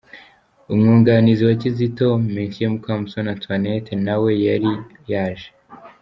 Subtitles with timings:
[0.73, 4.71] Umwunganizi wa Kizito, Me Mukamusoni Antoinette na we yari
[5.11, 5.49] yaje.